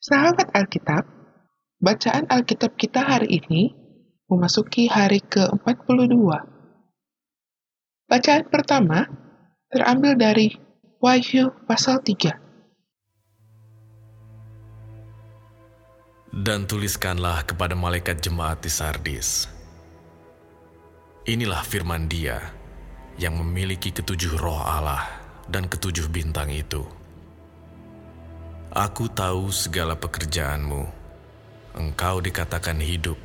[0.00, 1.04] Sahabat Alkitab,
[1.76, 3.76] bacaan Alkitab kita hari ini
[4.32, 6.16] memasuki hari ke-42.
[8.08, 9.04] Bacaan pertama
[9.68, 10.56] terambil dari
[11.04, 12.32] Wahyu pasal 3.
[16.32, 19.52] Dan tuliskanlah kepada malaikat jemaat di Sardis.
[21.28, 22.40] Inilah firman dia
[23.20, 25.04] yang memiliki ketujuh roh Allah
[25.52, 26.99] dan ketujuh bintang itu.
[28.70, 30.86] Aku tahu segala pekerjaanmu.
[31.74, 33.18] Engkau dikatakan hidup,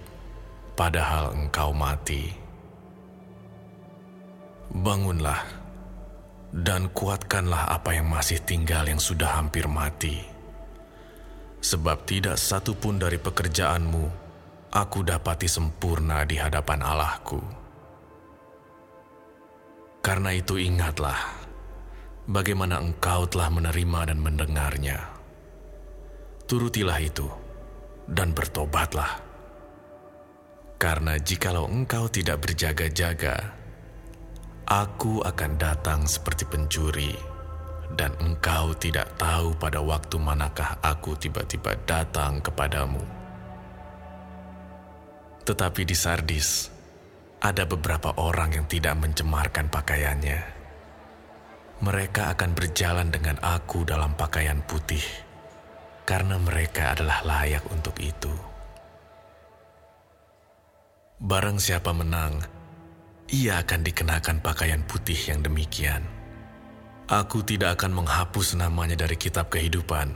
[0.74, 2.34] padahal engkau mati.
[4.74, 5.46] Bangunlah
[6.50, 10.18] dan kuatkanlah apa yang masih tinggal yang sudah hampir mati.
[11.62, 14.06] Sebab tidak satu pun dari pekerjaanmu
[14.74, 17.42] aku dapati sempurna di hadapan Allahku.
[20.02, 21.22] Karena itu ingatlah
[22.26, 25.15] bagaimana engkau telah menerima dan mendengarnya
[26.46, 27.26] turutilah itu
[28.06, 29.18] dan bertobatlah.
[30.78, 33.58] Karena jikalau engkau tidak berjaga-jaga,
[34.70, 37.18] aku akan datang seperti pencuri,
[37.98, 43.02] dan engkau tidak tahu pada waktu manakah aku tiba-tiba datang kepadamu.
[45.46, 46.70] Tetapi di Sardis,
[47.42, 50.40] ada beberapa orang yang tidak mencemarkan pakaiannya.
[51.82, 55.25] Mereka akan berjalan dengan aku dalam pakaian putih
[56.06, 58.32] karena mereka adalah layak untuk itu.
[61.18, 62.46] Barang siapa menang,
[63.34, 66.06] ia akan dikenakan pakaian putih yang demikian.
[67.10, 70.14] Aku tidak akan menghapus namanya dari kitab kehidupan,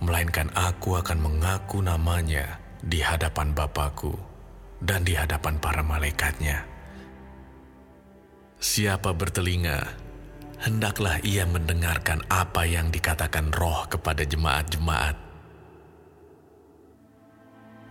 [0.00, 4.12] melainkan aku akan mengaku namanya di hadapan Bapakku
[4.80, 6.64] dan di hadapan para malaikatnya.
[8.56, 10.05] Siapa bertelinga,
[10.60, 15.16] hendaklah ia mendengarkan apa yang dikatakan roh kepada jemaat-jemaat.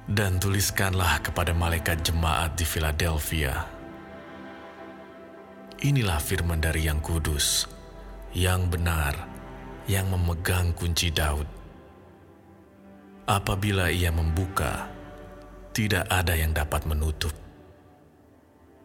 [0.06, 3.66] Dan tuliskanlah kepada malaikat jemaat di Philadelphia.
[5.82, 7.66] Inilah firman dari yang kudus,
[8.38, 9.18] yang benar,
[9.90, 11.50] yang memegang kunci Daud.
[13.26, 14.86] Apabila ia membuka,
[15.74, 17.34] tidak ada yang dapat menutup.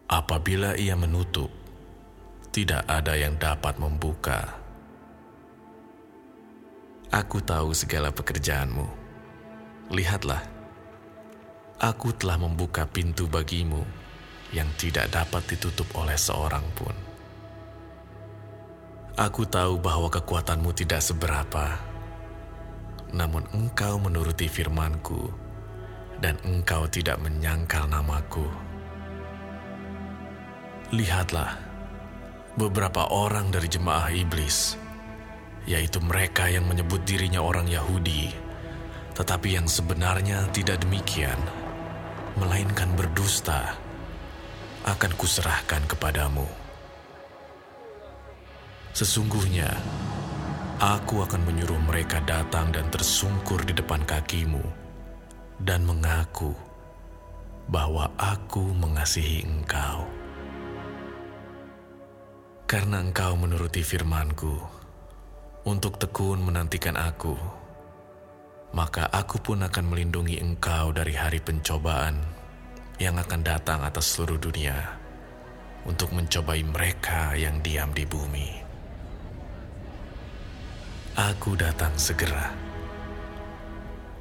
[0.08, 1.59] Apabila ia menutup,
[2.50, 4.58] tidak ada yang dapat membuka.
[7.14, 8.86] Aku tahu segala pekerjaanmu.
[9.94, 10.42] Lihatlah,
[11.78, 13.86] aku telah membuka pintu bagimu
[14.50, 16.94] yang tidak dapat ditutup oleh seorang pun.
[19.14, 21.78] Aku tahu bahwa kekuatanmu tidak seberapa,
[23.14, 25.30] namun engkau menuruti firmanku,
[26.18, 28.46] dan engkau tidak menyangkal namaku.
[30.90, 31.69] Lihatlah,
[32.58, 34.74] beberapa orang dari jemaah iblis,
[35.68, 38.32] yaitu mereka yang menyebut dirinya orang Yahudi,
[39.14, 41.38] tetapi yang sebenarnya tidak demikian,
[42.40, 43.78] melainkan berdusta,
[44.86, 46.48] akan kuserahkan kepadamu.
[48.90, 49.70] Sesungguhnya,
[50.82, 54.64] aku akan menyuruh mereka datang dan tersungkur di depan kakimu
[55.62, 56.56] dan mengaku
[57.70, 60.19] bahwa aku mengasihi engkau.
[62.70, 64.54] Karena engkau menuruti firmanku,
[65.66, 67.34] untuk tekun menantikan aku,
[68.70, 72.22] maka aku pun akan melindungi engkau dari hari pencobaan
[73.02, 74.86] yang akan datang atas seluruh dunia
[75.82, 78.62] untuk mencobai mereka yang diam di bumi.
[81.18, 82.54] Aku datang segera.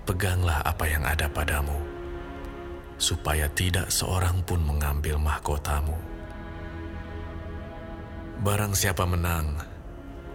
[0.09, 1.77] Peganglah apa yang ada padamu,
[2.97, 6.18] supaya tidak seorang pun mengambil mahkotamu.
[8.39, 9.51] Barang siapa menang,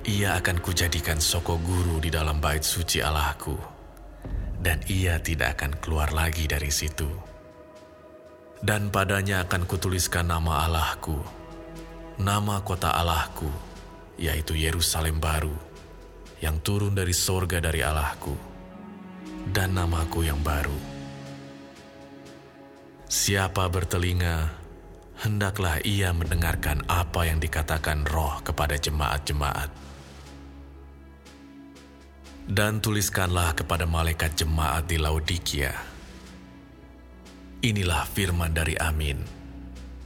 [0.05, 3.57] ia akan kujadikan soko guru di dalam bait suci Allahku,
[4.61, 7.09] dan ia tidak akan keluar lagi dari situ.
[8.61, 11.17] Dan padanya akan kutuliskan nama Allahku,
[12.21, 13.49] nama kota Allahku,
[14.21, 15.57] yaitu Yerusalem baru,
[16.45, 18.37] yang turun dari sorga dari Allahku,
[19.49, 20.77] dan namaku yang baru.
[23.09, 24.64] Siapa bertelinga,
[25.23, 29.71] hendaklah ia mendengarkan apa yang dikatakan roh kepada jemaat-jemaat.
[32.45, 35.73] Dan tuliskanlah kepada malaikat jemaat di Laodikia.
[37.65, 39.25] Inilah firman dari Amin,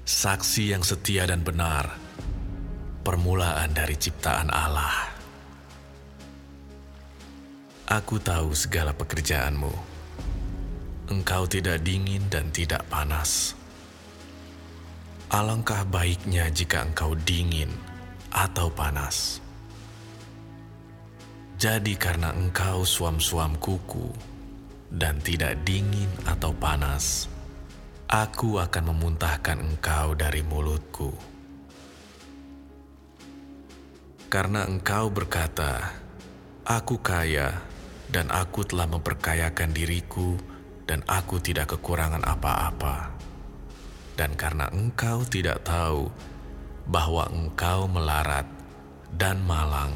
[0.07, 1.99] saksi yang setia dan benar,
[3.03, 5.11] permulaan dari ciptaan Allah.
[7.91, 9.75] Aku tahu segala pekerjaanmu.
[11.11, 13.58] Engkau tidak dingin dan tidak panas
[15.29, 17.69] Alangkah baiknya jika engkau dingin
[18.33, 19.45] atau panas.
[21.61, 24.09] Jadi karena engkau suam-suam kuku
[24.89, 27.29] dan tidak dingin atau panas,
[28.09, 31.13] aku akan memuntahkan engkau dari mulutku.
[34.33, 35.93] Karena engkau berkata,
[36.65, 37.53] Aku kaya
[38.09, 40.41] dan aku telah memperkayakan diriku
[40.89, 43.18] dan aku tidak kekurangan apa-apa.
[44.19, 46.11] Dan karena engkau tidak tahu
[46.91, 48.51] bahwa engkau melarat
[49.15, 49.95] dan malang,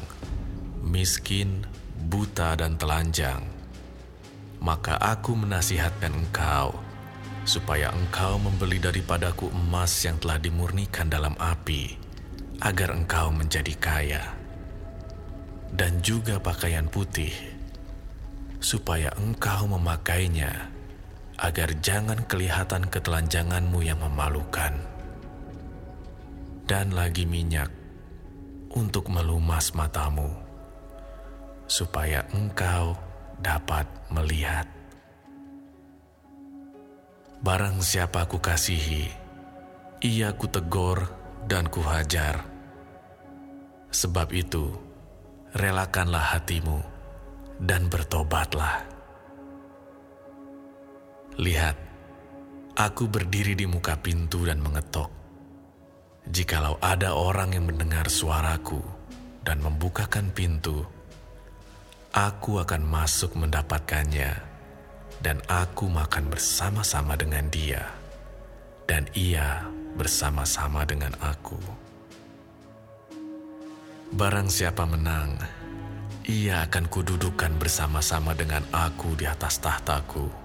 [0.79, 1.67] miskin,
[2.07, 3.43] buta dan telanjang,
[4.63, 6.79] maka aku menasihatkan engkau
[7.43, 11.99] supaya engkau membeli daripadaku emas yang telah dimurnikan dalam api,
[12.63, 14.25] agar engkau menjadi kaya.
[15.73, 17.35] Dan juga pakaian putih,
[18.63, 20.71] supaya engkau memakainya,
[21.43, 24.79] agar jangan kelihatan ketelanjanganmu yang memalukan,
[26.71, 27.67] dan lagi minyak
[28.71, 30.31] untuk melumas matamu,
[31.67, 32.95] supaya engkau
[33.43, 34.71] dapat melihat.
[37.43, 39.11] Barang siapa ku kasihi,
[39.99, 41.11] ia kutegur
[41.51, 42.47] dan kuhajar.
[43.91, 44.71] Sebab itu,
[45.59, 46.79] relakanlah hatimu
[47.59, 48.92] dan bertobatlah.
[51.41, 51.77] Lihat,
[52.77, 55.09] aku berdiri di muka pintu dan mengetok.
[56.29, 58.79] Jikalau ada orang yang mendengar suaraku
[59.41, 60.85] dan membukakan pintu,
[62.13, 64.33] aku akan masuk mendapatkannya,
[65.25, 67.81] dan aku makan bersama-sama dengan dia,
[68.85, 69.65] dan ia
[69.97, 71.59] bersama-sama dengan aku.
[74.13, 75.41] Barang siapa menang,
[76.29, 80.42] ia akan kududukan bersama-sama dengan aku di atas tahtaku.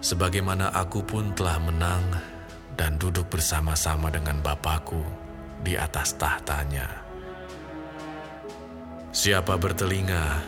[0.00, 2.00] Sebagaimana aku pun telah menang
[2.72, 5.04] dan duduk bersama-sama dengan Bapakku
[5.60, 6.88] di atas tahtanya.
[9.12, 10.40] Siapa bertelinga,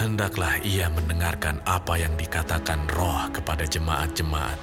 [0.00, 4.56] hendaklah ia mendengarkan apa yang dikatakan roh kepada jemaat-jemaat.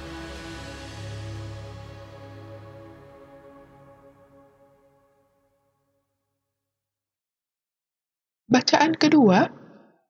[8.50, 9.46] Bacaan kedua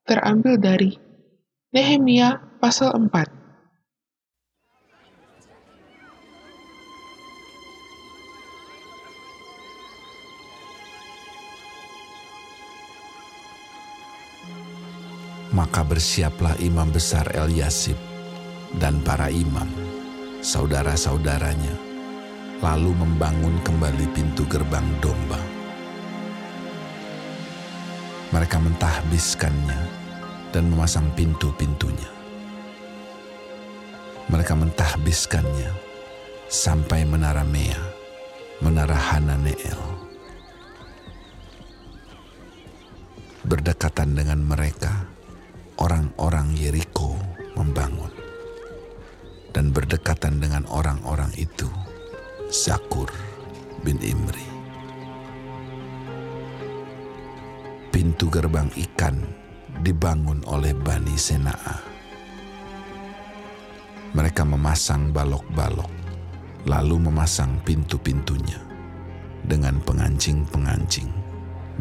[0.09, 0.97] terambil dari
[1.77, 3.46] Nehemia pasal 4.
[15.57, 17.97] Maka bersiaplah imam besar Eliasib
[18.77, 19.67] dan para imam,
[20.45, 21.73] saudara-saudaranya,
[22.61, 25.41] lalu membangun kembali pintu gerbang domba
[28.35, 29.81] mereka mentahbiskannya
[30.53, 32.11] dan memasang pintu-pintunya.
[34.27, 35.71] Mereka mentahbiskannya
[36.51, 37.79] sampai menara Mea,
[38.59, 39.81] menara Hananeel.
[43.47, 45.07] Berdekatan dengan mereka,
[45.83, 47.19] orang-orang Yeriko
[47.59, 48.13] membangun.
[49.51, 51.69] Dan berdekatan dengan orang-orang itu,
[52.53, 53.09] Zakur
[53.81, 54.57] bin Imri.
[58.07, 59.19] pintu gerbang ikan
[59.83, 61.81] dibangun oleh Bani Senaa.
[64.15, 65.91] Mereka memasang balok-balok,
[66.71, 68.63] lalu memasang pintu-pintunya
[69.43, 71.11] dengan pengancing-pengancing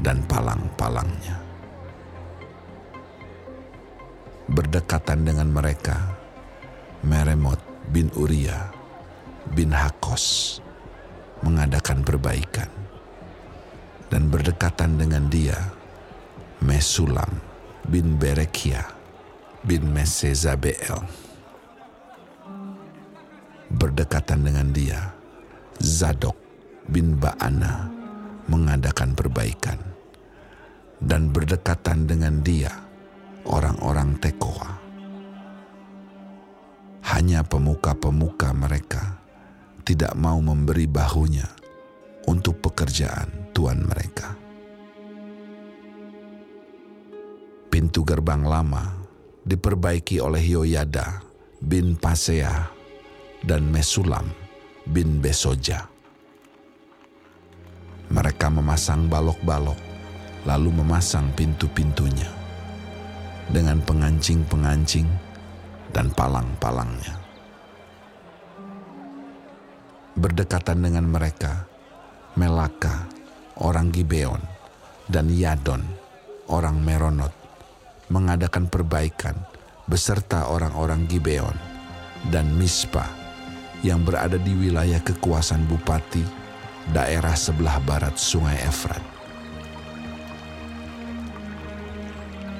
[0.01, 1.44] dan palang-palangnya.
[4.55, 6.15] Berdekatan dengan mereka,
[7.03, 7.59] Meremot
[7.91, 8.71] bin Uria
[9.51, 10.57] bin Hakos
[11.43, 12.71] mengadakan perbaikan
[14.07, 15.59] dan berdekatan dengan dia
[16.63, 17.27] Mesulam
[17.91, 18.79] bin Berekia
[19.67, 21.03] bin Mesezabel.
[23.75, 25.11] Berdekatan dengan dia,
[25.83, 26.39] Zadok
[26.87, 27.91] bin Baana
[28.47, 29.83] mengadakan perbaikan.
[30.95, 32.71] Dan berdekatan dengan dia,
[33.49, 34.71] orang-orang Tekoa.
[37.15, 39.21] Hanya pemuka-pemuka mereka
[39.85, 41.47] tidak mau memberi bahunya
[42.25, 44.45] untuk pekerjaan Tuhan mereka.
[47.75, 48.87] pintu gerbang lama
[49.43, 51.19] diperbaiki oleh Yoyada
[51.59, 52.71] bin Pasea
[53.43, 54.31] dan Mesulam
[54.87, 55.83] bin Besoja.
[58.07, 59.75] Mereka memasang balok-balok,
[60.47, 62.34] lalu memasang pintu-pintunya
[63.49, 65.05] dengan pengancing-pengancing
[65.93, 67.15] dan palang-palangnya.
[70.15, 71.67] Berdekatan dengan mereka,
[72.39, 73.07] Melaka,
[73.59, 74.39] orang Gibeon,
[75.11, 75.83] dan Yadon,
[76.47, 77.31] orang Meronot,
[78.07, 79.35] mengadakan perbaikan
[79.85, 81.55] beserta orang-orang Gibeon
[82.33, 83.05] dan Mispa
[83.85, 86.23] yang berada di wilayah kekuasaan bupati
[86.89, 89.14] daerah sebelah barat Sungai Efrat.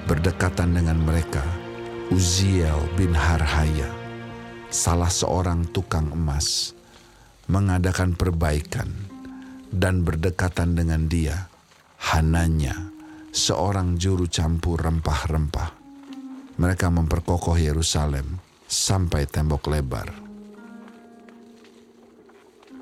[0.06, 1.42] Berdekatan dengan mereka,
[2.14, 3.90] Uziel bin Harhaya,
[4.70, 6.78] salah seorang tukang emas,
[7.50, 8.86] mengadakan perbaikan
[9.74, 11.50] dan berdekatan dengan dia,
[12.14, 12.94] Hananya,
[13.34, 15.74] seorang juru campur rempah-rempah.
[16.62, 18.38] Mereka memperkokoh Yerusalem
[18.70, 20.14] sampai tembok lebar.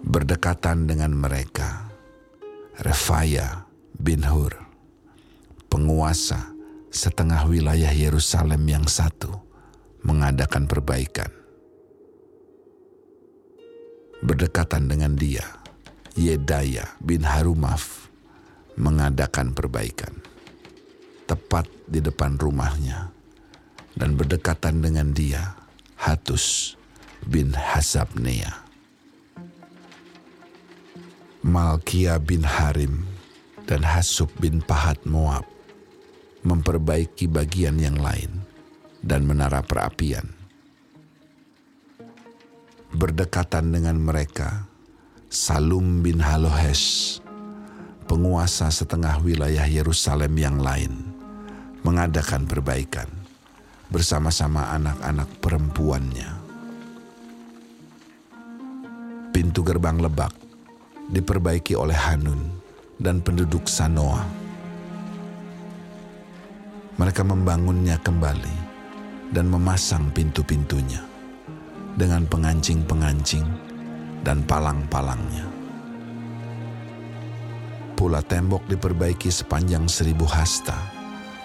[0.03, 1.87] Berdekatan dengan mereka,
[2.83, 3.63] Refaya
[3.95, 4.59] bin Hur,
[5.71, 6.52] penguasa
[6.93, 9.33] setengah wilayah Yerusalem yang satu
[10.05, 11.33] mengadakan perbaikan.
[14.21, 15.43] Berdekatan dengan dia,
[16.13, 18.07] Yedaya bin Harumaf
[18.77, 20.21] mengadakan perbaikan
[21.25, 23.09] tepat di depan rumahnya
[23.97, 25.57] dan berdekatan dengan dia
[25.97, 26.77] Hatus
[27.25, 28.63] bin Hasabnea.
[31.43, 33.03] Malkia bin Harim
[33.67, 35.52] dan Hasub bin Pahat Moab
[36.43, 38.43] memperbaiki bagian yang lain
[38.99, 40.27] dan menara perapian.
[42.93, 44.69] Berdekatan dengan mereka,
[45.31, 47.17] Salum bin Halohes,
[48.05, 50.93] penguasa setengah wilayah Yerusalem yang lain,
[51.81, 53.09] mengadakan perbaikan
[53.89, 56.31] bersama-sama anak-anak perempuannya.
[59.33, 60.37] Pintu gerbang lebak
[61.09, 62.61] diperbaiki oleh Hanun
[63.01, 64.42] dan penduduk Sanoa
[66.93, 68.55] mereka membangunnya kembali
[69.33, 71.01] dan memasang pintu-pintunya
[71.97, 73.45] dengan pengancing-pengancing
[74.21, 75.49] dan palang-palangnya.
[77.97, 80.77] Pula tembok diperbaiki sepanjang seribu hasta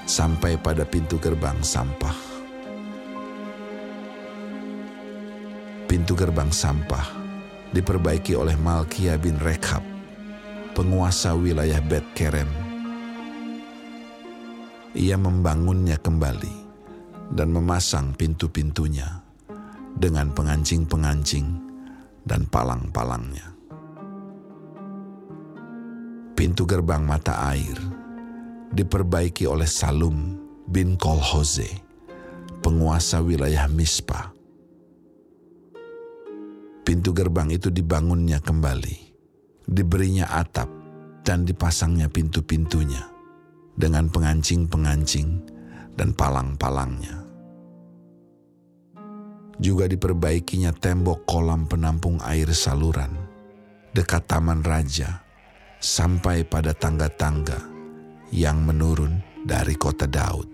[0.05, 2.17] sampai pada pintu gerbang sampah.
[5.89, 7.09] Pintu gerbang sampah
[7.73, 9.81] diperbaiki oleh Malkia bin Rekhab,
[10.77, 12.68] penguasa wilayah Bet Kerem
[14.97, 16.55] ia membangunnya kembali
[17.37, 19.21] dan memasang pintu-pintunya
[19.93, 21.49] dengan pengancing-pengancing
[22.25, 23.53] dan palang-palangnya.
[26.33, 27.77] Pintu gerbang mata air
[28.73, 31.69] diperbaiki oleh Salum bin Kolhoze,
[32.63, 34.33] penguasa wilayah Mispa.
[36.87, 38.97] Pintu gerbang itu dibangunnya kembali,
[39.69, 40.71] diberinya atap
[41.21, 43.18] dan dipasangnya pintu-pintunya
[43.79, 45.39] dengan pengancing-pengancing
[45.95, 47.23] dan palang-palangnya.
[49.63, 53.15] Juga diperbaikinya tembok kolam penampung air saluran
[53.95, 55.23] dekat taman raja
[55.79, 57.59] sampai pada tangga-tangga
[58.35, 60.47] yang menurun dari kota Daud.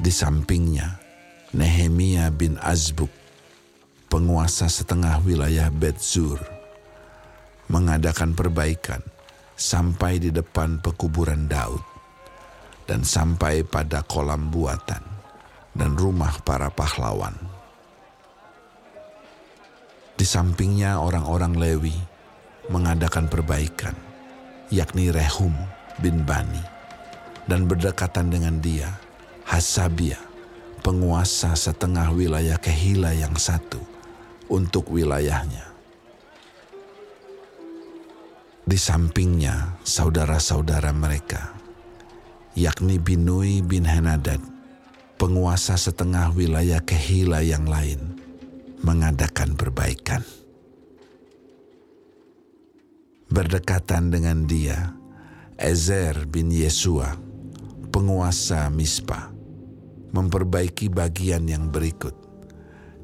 [0.00, 0.98] Di sampingnya,
[1.54, 3.10] Nehemia bin Azbuk,
[4.06, 6.38] penguasa setengah wilayah Betzur,
[7.66, 9.02] mengadakan perbaikan
[9.60, 11.84] sampai di depan pekuburan Daud
[12.88, 15.04] dan sampai pada kolam buatan
[15.76, 17.36] dan rumah para pahlawan.
[20.16, 21.96] Di sampingnya orang-orang Lewi
[22.72, 23.92] mengadakan perbaikan,
[24.72, 25.52] yakni Rehum
[26.00, 26.64] bin Bani,
[27.44, 28.88] dan berdekatan dengan dia,
[29.44, 30.20] Hasabia,
[30.80, 33.80] penguasa setengah wilayah Kehila yang satu
[34.48, 35.69] untuk wilayahnya
[38.68, 41.56] di sampingnya saudara-saudara mereka,
[42.52, 44.40] yakni Binui bin Henadad,
[45.16, 48.20] penguasa setengah wilayah Kehila yang lain,
[48.84, 50.20] mengadakan perbaikan.
[53.30, 54.92] Berdekatan dengan dia,
[55.54, 57.14] Ezer bin Yesua,
[57.94, 59.30] penguasa Mispa,
[60.10, 62.16] memperbaiki bagian yang berikut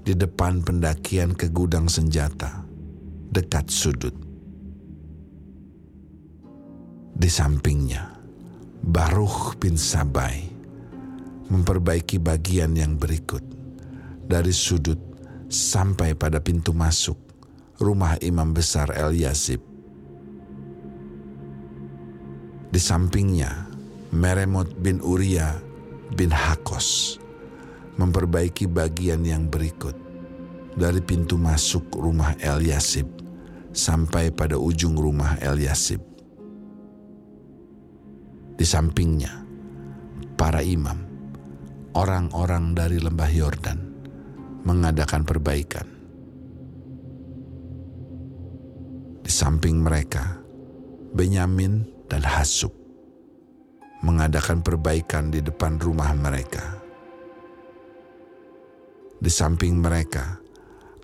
[0.02, 2.66] di depan pendakian ke gudang senjata
[3.30, 4.25] dekat sudut
[7.16, 8.12] di sampingnya,
[8.84, 10.44] Baruch bin Sabai
[11.48, 13.40] memperbaiki bagian yang berikut.
[14.26, 14.98] Dari sudut
[15.48, 17.16] sampai pada pintu masuk
[17.80, 19.62] rumah imam besar El Yasib.
[22.68, 23.64] Di sampingnya,
[24.12, 25.56] Meremot bin Uria
[26.12, 27.16] bin Hakos
[27.96, 29.96] memperbaiki bagian yang berikut.
[30.76, 33.08] Dari pintu masuk rumah El Yasib
[33.72, 36.05] sampai pada ujung rumah El Yasib
[38.56, 39.44] di sampingnya,
[40.40, 40.96] para imam,
[41.92, 43.80] orang-orang dari lembah Yordan,
[44.64, 45.86] mengadakan perbaikan.
[49.20, 50.40] Di samping mereka,
[51.12, 52.72] Benyamin dan Hasub
[54.04, 56.78] mengadakan perbaikan di depan rumah mereka.
[59.16, 60.38] Di samping mereka,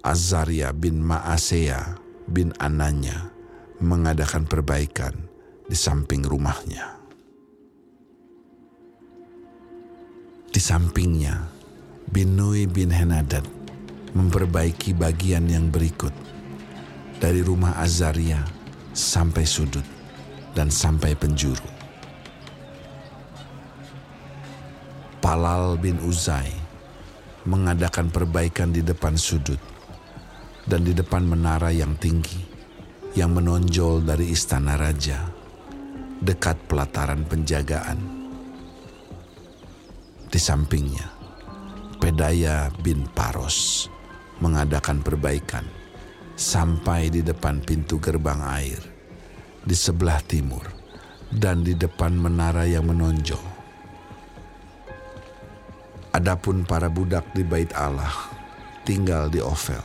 [0.05, 1.97] Azaria bin Maasea
[2.29, 3.33] bin Ananya
[3.83, 5.17] mengadakan perbaikan
[5.67, 7.02] di samping rumahnya.
[10.63, 11.51] Sampingnya,
[12.15, 13.43] Binui bin Henadad
[14.15, 16.15] memperbaiki bagian yang berikut
[17.19, 18.39] dari rumah Azaria
[18.95, 19.83] sampai sudut
[20.55, 21.67] dan sampai penjuru.
[25.19, 26.55] Palal bin Uzai
[27.43, 29.59] mengadakan perbaikan di depan sudut
[30.71, 32.39] dan di depan menara yang tinggi
[33.19, 35.27] yang menonjol dari istana raja
[36.23, 38.22] dekat pelataran penjagaan.
[40.33, 41.13] Di sampingnya,
[42.01, 43.85] Pedaya bin Paros
[44.41, 45.69] mengadakan perbaikan
[46.41, 48.81] sampai di depan pintu gerbang air
[49.61, 50.65] di sebelah timur
[51.29, 53.45] dan di depan menara yang menonjol.
[56.17, 58.17] Adapun para budak di bait Allah
[58.89, 59.85] tinggal di Ovel.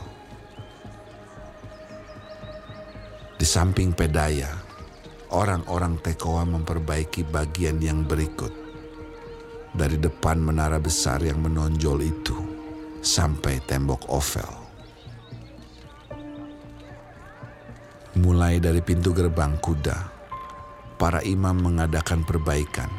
[3.36, 4.48] Di samping Pedaya,
[5.28, 8.67] orang-orang Tekoa memperbaiki bagian yang berikut.
[9.72, 12.38] Dari depan menara besar yang menonjol itu
[13.04, 14.52] sampai tembok Ovel.
[18.18, 19.98] Mulai dari pintu gerbang kuda,
[20.98, 22.90] para imam mengadakan perbaikan,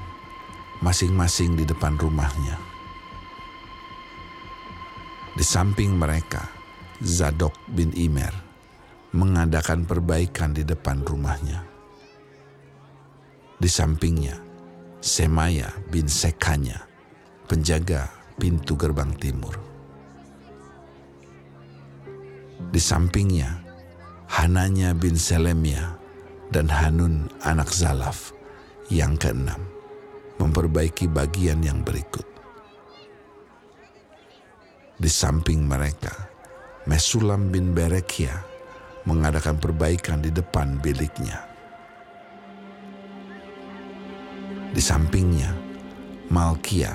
[0.80, 2.56] masing-masing di depan rumahnya.
[5.36, 6.48] Di samping mereka,
[7.04, 8.32] Zadok bin Imer
[9.12, 11.64] mengadakan perbaikan di depan rumahnya.
[13.60, 14.49] Di sampingnya,
[15.00, 16.84] Semaya bin Sekanya,
[17.48, 19.56] penjaga pintu gerbang timur.
[22.68, 23.63] Di sampingnya,
[24.29, 25.96] Hananya bin Selemia
[26.51, 28.36] dan Hanun anak Zalaf
[28.91, 29.58] yang keenam
[30.36, 32.27] memperbaiki bagian yang berikut.
[35.00, 36.12] Di samping mereka,
[36.86, 38.36] Mesulam bin Berekia
[39.08, 41.49] mengadakan perbaikan di depan biliknya.
[44.70, 45.50] Di sampingnya,
[46.30, 46.94] Malkia,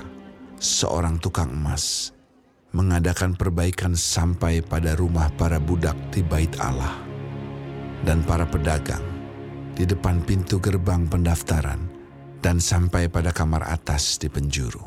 [0.62, 2.14] seorang tukang emas,
[2.70, 7.02] mengadakan perbaikan sampai pada rumah para budak di bait Allah
[8.06, 9.02] dan para pedagang
[9.74, 11.82] di depan pintu gerbang pendaftaran
[12.38, 14.86] dan sampai pada kamar atas di penjuru.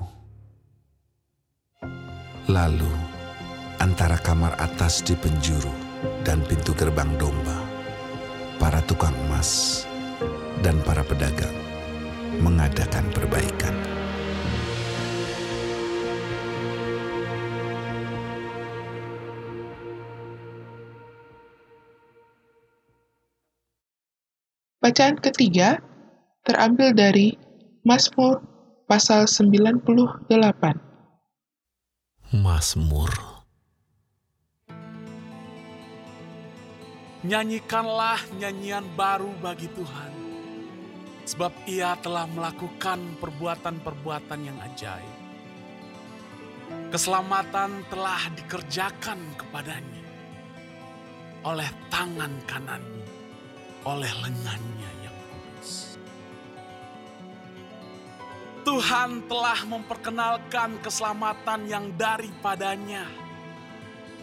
[2.48, 2.94] Lalu,
[3.84, 5.76] antara kamar atas di penjuru
[6.24, 7.60] dan pintu gerbang domba,
[8.56, 9.84] para tukang emas
[10.64, 11.67] dan para pedagang
[12.42, 13.76] mengadakan perbaikan.
[24.88, 25.84] Bacaan ketiga
[26.48, 27.36] terambil dari
[27.84, 28.40] Mazmur
[28.88, 30.32] pasal 98.
[32.32, 33.12] Mazmur.
[37.28, 40.12] Nyanyikanlah nyanyian baru bagi Tuhan,
[41.28, 45.16] sebab Ia telah melakukan perbuatan-perbuatan yang ajaib.
[46.88, 50.08] Keselamatan telah dikerjakan kepadanya
[51.44, 53.08] oleh tangan kanannya,
[53.84, 56.00] oleh lengannya yang kudus.
[58.64, 63.04] Tuhan telah memperkenalkan keselamatan yang daripadanya,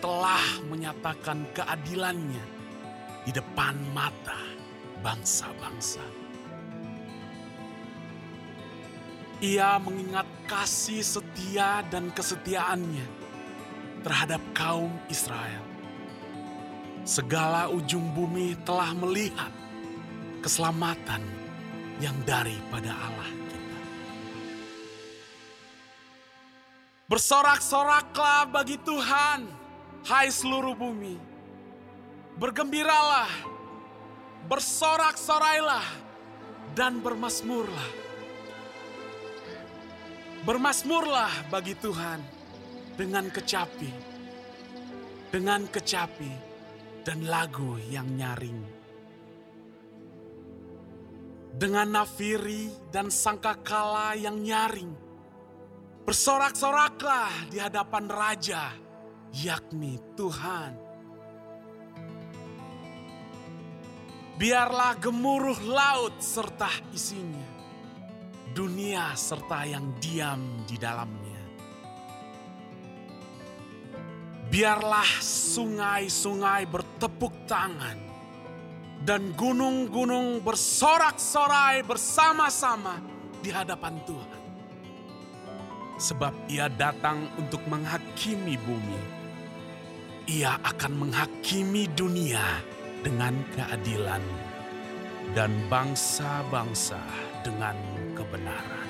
[0.00, 2.44] telah menyatakan keadilannya
[3.24, 4.40] di depan mata
[5.00, 6.23] bangsa-bangsa.
[9.44, 13.04] Ia mengingat kasih setia dan kesetiaannya
[14.00, 15.60] terhadap kaum Israel.
[17.04, 19.52] Segala ujung bumi telah melihat
[20.40, 21.20] keselamatan
[22.00, 23.80] yang daripada Allah kita.
[27.04, 29.44] Bersorak-soraklah bagi Tuhan,
[30.08, 31.20] hai seluruh bumi.
[32.40, 33.28] Bergembiralah,
[34.48, 35.84] bersorak-sorailah,
[36.72, 38.03] dan bermasmurlah.
[40.44, 42.20] Bermasmurlah bagi Tuhan
[43.00, 43.88] dengan kecapi,
[45.32, 46.32] dengan kecapi
[47.00, 48.60] dan lagu yang nyaring.
[51.56, 54.92] Dengan nafiri dan sangkakala yang nyaring,
[56.04, 58.68] bersorak-soraklah di hadapan Raja,
[59.32, 60.76] yakni Tuhan.
[64.36, 67.53] Biarlah gemuruh laut serta isinya,
[68.54, 71.42] dunia serta yang diam di dalamnya.
[74.46, 77.98] Biarlah sungai-sungai bertepuk tangan
[79.02, 83.02] dan gunung-gunung bersorak-sorai bersama-sama
[83.42, 84.42] di hadapan Tuhan.
[85.98, 89.02] Sebab ia datang untuk menghakimi bumi.
[90.30, 92.62] Ia akan menghakimi dunia
[93.02, 94.53] dengan keadilan
[95.32, 97.00] dan bangsa-bangsa
[97.40, 97.76] dengan
[98.12, 98.83] kebenaran.